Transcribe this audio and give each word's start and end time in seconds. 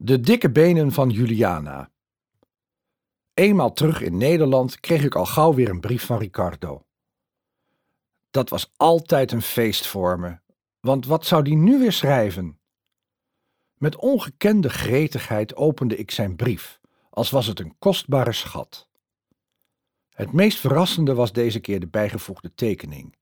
De 0.00 0.20
dikke 0.20 0.50
benen 0.50 0.92
van 0.92 1.10
Juliana. 1.10 1.90
Eenmaal 3.34 3.72
terug 3.72 4.00
in 4.00 4.16
Nederland 4.16 4.80
kreeg 4.80 5.04
ik 5.04 5.14
al 5.14 5.26
gauw 5.26 5.54
weer 5.54 5.68
een 5.68 5.80
brief 5.80 6.04
van 6.04 6.18
Ricardo. 6.18 6.86
Dat 8.30 8.48
was 8.48 8.72
altijd 8.76 9.32
een 9.32 9.42
feest 9.42 9.86
voor 9.86 10.18
me, 10.18 10.38
want 10.80 11.06
wat 11.06 11.26
zou 11.26 11.42
die 11.42 11.56
nu 11.56 11.78
weer 11.78 11.92
schrijven? 11.92 12.60
Met 13.74 13.96
ongekende 13.96 14.68
gretigheid 14.68 15.56
opende 15.56 15.96
ik 15.96 16.10
zijn 16.10 16.36
brief, 16.36 16.80
als 17.10 17.30
was 17.30 17.46
het 17.46 17.60
een 17.60 17.78
kostbare 17.78 18.32
schat. 18.32 18.88
Het 20.10 20.32
meest 20.32 20.58
verrassende 20.58 21.14
was 21.14 21.32
deze 21.32 21.60
keer 21.60 21.80
de 21.80 21.88
bijgevoegde 21.88 22.54
tekening. 22.54 23.16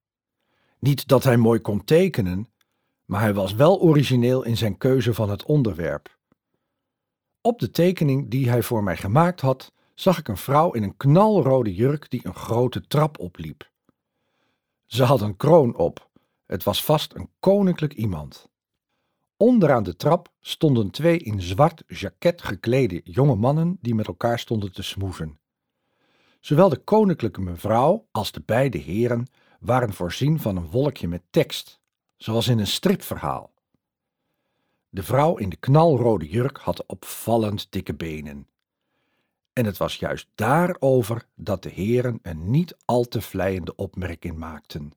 Niet 0.78 1.08
dat 1.08 1.24
hij 1.24 1.36
mooi 1.36 1.60
kon 1.60 1.84
tekenen, 1.84 2.52
maar 3.04 3.20
hij 3.20 3.34
was 3.34 3.54
wel 3.54 3.80
origineel 3.80 4.42
in 4.42 4.56
zijn 4.56 4.78
keuze 4.78 5.14
van 5.14 5.30
het 5.30 5.44
onderwerp. 5.44 6.15
Op 7.46 7.58
de 7.58 7.70
tekening 7.70 8.30
die 8.30 8.48
hij 8.48 8.62
voor 8.62 8.82
mij 8.82 8.96
gemaakt 8.96 9.40
had, 9.40 9.72
zag 9.94 10.18
ik 10.18 10.28
een 10.28 10.36
vrouw 10.36 10.72
in 10.72 10.82
een 10.82 10.96
knalrode 10.96 11.74
jurk 11.74 12.10
die 12.10 12.20
een 12.26 12.34
grote 12.34 12.86
trap 12.86 13.18
opliep. 13.18 13.70
Ze 14.86 15.04
had 15.04 15.20
een 15.20 15.36
kroon 15.36 15.76
op. 15.76 16.10
Het 16.46 16.64
was 16.64 16.84
vast 16.84 17.14
een 17.14 17.30
koninklijk 17.40 17.92
iemand. 17.92 18.48
Onderaan 19.36 19.82
de 19.82 19.96
trap 19.96 20.32
stonden 20.40 20.90
twee 20.90 21.18
in 21.18 21.42
zwart 21.42 21.82
jacket 21.86 22.42
geklede 22.42 23.00
jonge 23.04 23.36
mannen 23.36 23.78
die 23.80 23.94
met 23.94 24.06
elkaar 24.06 24.38
stonden 24.38 24.72
te 24.72 24.82
smoezen. 24.82 25.38
Zowel 26.40 26.68
de 26.68 26.78
koninklijke 26.78 27.40
mevrouw 27.40 28.06
als 28.10 28.32
de 28.32 28.42
beide 28.46 28.78
heren 28.78 29.26
waren 29.60 29.92
voorzien 29.92 30.40
van 30.40 30.56
een 30.56 30.70
wolkje 30.70 31.08
met 31.08 31.22
tekst, 31.30 31.80
zoals 32.16 32.48
in 32.48 32.58
een 32.58 32.66
stripverhaal. 32.66 33.54
De 34.96 35.02
vrouw 35.02 35.36
in 35.36 35.48
de 35.48 35.56
knalrode 35.56 36.28
jurk 36.28 36.56
had 36.56 36.86
opvallend 36.86 37.66
dikke 37.72 37.94
benen. 37.94 38.48
En 39.52 39.64
het 39.64 39.76
was 39.76 39.96
juist 39.96 40.28
daarover 40.34 41.26
dat 41.34 41.62
de 41.62 41.68
heren 41.68 42.18
een 42.22 42.50
niet 42.50 42.76
al 42.84 43.04
te 43.04 43.20
vleiende 43.20 43.74
opmerking 43.74 44.36
maakten. 44.36 44.92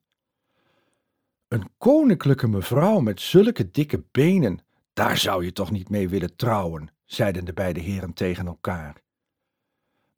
Een 1.48 1.70
koninklijke 1.78 2.48
mevrouw 2.48 3.00
met 3.00 3.20
zulke 3.20 3.70
dikke 3.70 4.04
benen, 4.10 4.60
daar 4.92 5.16
zou 5.16 5.44
je 5.44 5.52
toch 5.52 5.70
niet 5.70 5.88
mee 5.88 6.08
willen 6.08 6.36
trouwen, 6.36 6.88
zeiden 7.04 7.44
de 7.44 7.52
beide 7.52 7.80
heren 7.80 8.12
tegen 8.12 8.46
elkaar. 8.46 9.02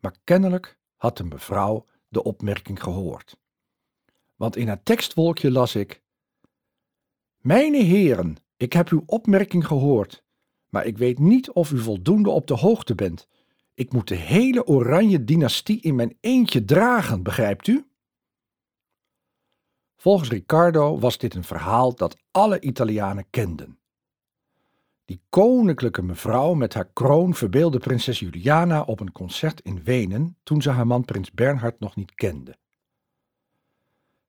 Maar 0.01 0.15
kennelijk 0.25 0.79
had 0.97 1.17
de 1.17 1.25
mevrouw 1.25 1.87
de 2.09 2.23
opmerking 2.23 2.83
gehoord. 2.83 3.37
Want 4.37 4.57
in 4.57 4.69
haar 4.69 4.83
tekstwolkje 4.83 5.51
las 5.51 5.75
ik: 5.75 6.03
Mijne 7.39 7.83
heren, 7.83 8.37
ik 8.63 8.73
heb 8.73 8.89
uw 8.89 9.03
opmerking 9.07 9.67
gehoord, 9.67 10.25
maar 10.69 10.87
ik 10.87 10.99
weet 10.99 11.19
niet 11.19 11.51
of 11.51 11.71
u 11.71 11.79
voldoende 11.79 12.31
op 12.31 12.47
de 12.47 12.55
hoogte 12.55 12.95
bent. 12.95 13.29
Ik 13.75 13.93
moet 13.93 14.09
de 14.09 14.15
hele 14.15 14.67
Oranje 14.67 15.25
dynastie 15.25 15.81
in 15.81 15.95
mijn 15.95 16.17
eentje 16.21 16.65
dragen, 16.65 17.23
begrijpt 17.23 17.67
u? 17.67 17.87
Volgens 19.97 20.29
Riccardo 20.29 20.99
was 20.99 21.19
dit 21.19 21.35
een 21.35 21.45
verhaal 21.45 21.95
dat 21.95 22.17
alle 22.31 22.61
Italianen 22.61 23.27
kenden. 23.31 23.79
Die 25.05 25.23
koninklijke 25.29 26.03
mevrouw 26.03 26.55
met 26.55 26.75
haar 26.75 26.91
kroon 26.93 27.35
verbeelde 27.35 27.79
prinses 27.79 28.19
Juliana 28.19 28.83
op 28.83 29.01
een 29.01 29.13
concert 29.13 29.61
in 29.61 29.83
Wenen 29.83 30.37
toen 30.43 30.63
ze 30.63 30.71
haar 30.71 30.87
man 30.87 31.05
prins 31.05 31.33
Bernhard 31.33 31.81
nog 31.81 31.97
niet 31.97 32.15
kende. 32.15 32.57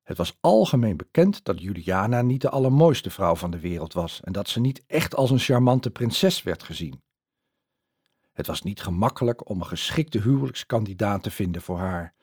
Het 0.03 0.17
was 0.17 0.37
algemeen 0.39 0.97
bekend 0.97 1.43
dat 1.43 1.61
Juliana 1.61 2.21
niet 2.21 2.41
de 2.41 2.49
allermooiste 2.49 3.09
vrouw 3.09 3.35
van 3.35 3.51
de 3.51 3.59
wereld 3.59 3.93
was 3.93 4.21
en 4.21 4.31
dat 4.31 4.49
ze 4.49 4.59
niet 4.59 4.83
echt 4.87 5.15
als 5.15 5.31
een 5.31 5.39
charmante 5.39 5.89
prinses 5.89 6.43
werd 6.43 6.63
gezien. 6.63 7.01
Het 8.31 8.47
was 8.47 8.61
niet 8.61 8.81
gemakkelijk 8.81 9.49
om 9.49 9.59
een 9.59 9.65
geschikte 9.65 10.21
huwelijkskandidaat 10.21 11.23
te 11.23 11.31
vinden 11.31 11.61
voor 11.61 11.77
haar, 11.77 12.13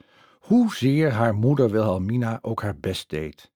hoezeer 0.40 1.12
haar 1.12 1.34
moeder 1.34 1.70
Wilhelmina 1.70 2.38
ook 2.42 2.62
haar 2.62 2.78
best 2.78 3.08
deed. 3.08 3.52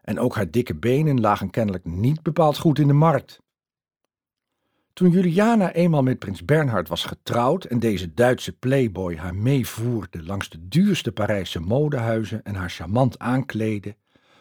En 0.00 0.18
ook 0.18 0.34
haar 0.34 0.50
dikke 0.50 0.74
benen 0.74 1.20
lagen 1.20 1.50
kennelijk 1.50 1.84
niet 1.84 2.22
bepaald 2.22 2.58
goed 2.58 2.78
in 2.78 2.86
de 2.86 2.92
markt. 2.92 3.42
Toen 4.94 5.10
Juliana 5.10 5.72
eenmaal 5.72 6.02
met 6.02 6.18
prins 6.18 6.44
Bernhard 6.44 6.88
was 6.88 7.04
getrouwd 7.04 7.64
en 7.64 7.78
deze 7.78 8.14
Duitse 8.14 8.52
playboy 8.52 9.16
haar 9.16 9.34
meevoerde 9.34 10.22
langs 10.22 10.48
de 10.48 10.68
duurste 10.68 11.12
Parijse 11.12 11.60
modehuizen 11.60 12.42
en 12.44 12.54
haar 12.54 12.70
charmant 12.70 13.18
aankleedde, 13.18 13.96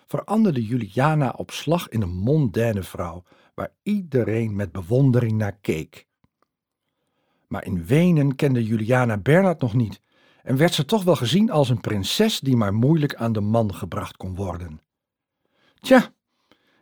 veranderde 0.07 0.65
Juliana 0.65 1.33
op 1.37 1.51
slag 1.51 1.89
in 1.89 2.01
een 2.01 2.15
mondaine 2.15 2.83
vrouw 2.83 3.23
waar 3.53 3.71
iedereen 3.83 4.55
met 4.55 4.71
bewondering 4.71 5.31
naar 5.31 5.57
keek. 5.61 6.07
Maar 7.47 7.65
in 7.65 7.85
Wenen 7.85 8.35
kende 8.35 8.63
Juliana 8.63 9.17
Bernhard 9.17 9.61
nog 9.61 9.73
niet 9.73 10.01
en 10.43 10.57
werd 10.57 10.73
ze 10.73 10.85
toch 10.85 11.03
wel 11.03 11.15
gezien 11.15 11.51
als 11.51 11.69
een 11.69 11.81
prinses 11.81 12.39
die 12.39 12.55
maar 12.55 12.73
moeilijk 12.73 13.15
aan 13.15 13.33
de 13.33 13.41
man 13.41 13.73
gebracht 13.75 14.17
kon 14.17 14.35
worden. 14.35 14.81
Tja, 15.79 16.13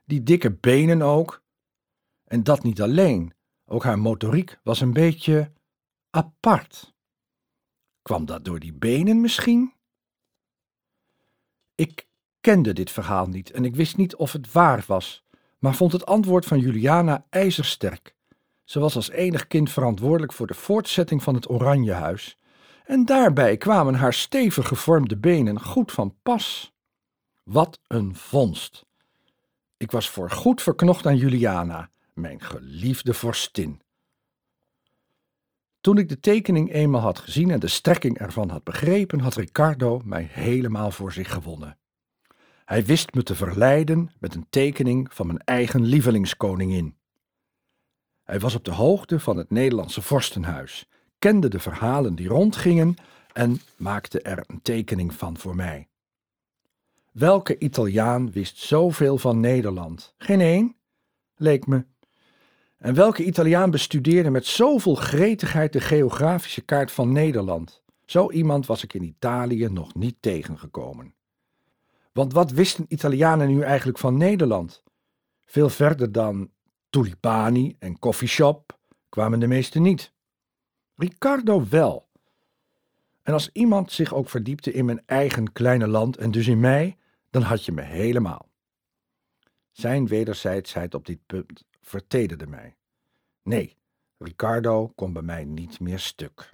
die 0.05 0.23
dikke 0.23 0.51
benen 0.51 1.01
ook. 1.01 1.41
En 2.27 2.43
dat 2.43 2.63
niet 2.63 2.81
alleen. 2.81 3.33
Ook 3.71 3.83
haar 3.83 3.99
motoriek 3.99 4.59
was 4.63 4.81
een 4.81 4.93
beetje 4.93 5.51
apart. 6.09 6.93
Kwam 8.01 8.25
dat 8.25 8.45
door 8.45 8.59
die 8.59 8.73
benen 8.73 9.21
misschien? 9.21 9.73
Ik 11.75 12.07
kende 12.41 12.73
dit 12.73 12.91
verhaal 12.91 13.27
niet 13.27 13.51
en 13.51 13.65
ik 13.65 13.75
wist 13.75 13.97
niet 13.97 14.15
of 14.15 14.31
het 14.31 14.51
waar 14.51 14.83
was, 14.87 15.23
maar 15.59 15.75
vond 15.75 15.91
het 15.91 16.05
antwoord 16.05 16.45
van 16.45 16.59
Juliana 16.59 17.25
ijzersterk. 17.29 18.15
Ze 18.63 18.79
was 18.79 18.95
als 18.95 19.09
enig 19.09 19.47
kind 19.47 19.71
verantwoordelijk 19.71 20.33
voor 20.33 20.47
de 20.47 20.53
voortzetting 20.53 21.23
van 21.23 21.35
het 21.35 21.49
Oranjehuis, 21.49 22.37
en 22.85 23.05
daarbij 23.05 23.57
kwamen 23.57 23.95
haar 23.95 24.13
stevig 24.13 24.67
gevormde 24.67 25.17
benen 25.17 25.61
goed 25.61 25.91
van 25.91 26.15
pas. 26.23 26.73
Wat 27.43 27.79
een 27.87 28.15
vondst! 28.15 28.85
Ik 29.77 29.91
was 29.91 30.09
voor 30.09 30.31
goed 30.31 30.61
verknocht 30.61 31.05
aan 31.05 31.17
Juliana 31.17 31.91
mijn 32.21 32.41
geliefde 32.41 33.13
vorstin. 33.13 33.81
Toen 35.81 35.97
ik 35.97 36.09
de 36.09 36.19
tekening 36.19 36.73
eenmaal 36.73 37.01
had 37.01 37.19
gezien 37.19 37.51
en 37.51 37.59
de 37.59 37.67
strekking 37.67 38.17
ervan 38.17 38.49
had 38.49 38.63
begrepen, 38.63 39.19
had 39.19 39.35
Ricardo 39.35 40.01
mij 40.03 40.27
helemaal 40.31 40.91
voor 40.91 41.11
zich 41.13 41.31
gewonnen. 41.31 41.77
Hij 42.65 42.85
wist 42.85 43.13
me 43.13 43.23
te 43.23 43.35
verleiden 43.35 44.11
met 44.19 44.35
een 44.35 44.45
tekening 44.49 45.13
van 45.13 45.27
mijn 45.27 45.39
eigen 45.39 45.83
lievelingskoningin. 45.83 46.95
Hij 48.23 48.39
was 48.39 48.55
op 48.55 48.63
de 48.63 48.71
hoogte 48.71 49.19
van 49.19 49.37
het 49.37 49.49
Nederlandse 49.49 50.01
vorstenhuis, 50.01 50.87
kende 51.19 51.47
de 51.47 51.59
verhalen 51.59 52.15
die 52.15 52.27
rondgingen 52.27 52.95
en 53.33 53.61
maakte 53.77 54.21
er 54.21 54.43
een 54.47 54.61
tekening 54.61 55.13
van 55.13 55.37
voor 55.37 55.55
mij. 55.55 55.89
Welke 57.11 57.57
Italiaan 57.57 58.31
wist 58.31 58.57
zoveel 58.57 59.17
van 59.17 59.39
Nederland? 59.39 60.13
Geen 60.17 60.41
één, 60.41 60.75
leek 61.35 61.67
me. 61.67 61.85
En 62.81 62.93
welke 62.93 63.23
Italiaan 63.23 63.71
bestudeerde 63.71 64.29
met 64.29 64.45
zoveel 64.45 64.95
gretigheid 64.95 65.73
de 65.73 65.81
geografische 65.81 66.61
kaart 66.61 66.91
van 66.91 67.11
Nederland? 67.11 67.83
Zo 68.05 68.31
iemand 68.31 68.65
was 68.65 68.83
ik 68.83 68.93
in 68.93 69.03
Italië 69.03 69.67
nog 69.67 69.95
niet 69.95 70.15
tegengekomen. 70.19 71.13
Want 72.13 72.33
wat 72.33 72.51
wisten 72.51 72.85
Italianen 72.87 73.47
nu 73.47 73.61
eigenlijk 73.61 73.97
van 73.97 74.17
Nederland? 74.17 74.83
Veel 75.45 75.69
verder 75.69 76.11
dan 76.11 76.51
tulipani 76.89 77.75
en 77.79 77.99
coffeeshop 77.99 78.79
kwamen 79.09 79.39
de 79.39 79.47
meesten 79.47 79.81
niet. 79.81 80.13
Riccardo 80.95 81.65
wel. 81.69 82.07
En 83.23 83.33
als 83.33 83.49
iemand 83.53 83.91
zich 83.91 84.13
ook 84.13 84.29
verdiepte 84.29 84.71
in 84.71 84.85
mijn 84.85 85.03
eigen 85.05 85.51
kleine 85.51 85.87
land 85.87 86.17
en 86.17 86.31
dus 86.31 86.47
in 86.47 86.59
mij, 86.59 86.97
dan 87.29 87.41
had 87.41 87.65
je 87.65 87.71
me 87.71 87.81
helemaal. 87.81 88.49
Zijn 89.71 90.07
wederzijdsheid 90.07 90.93
op 90.93 91.05
dit 91.05 91.19
punt 91.25 91.69
vertederde 91.81 92.47
mij. 92.47 92.75
Nee, 93.43 93.77
Ricardo 94.17 94.87
kon 94.87 95.13
bij 95.13 95.21
mij 95.21 95.45
niet 95.45 95.79
meer 95.79 95.99
stuk. 95.99 96.53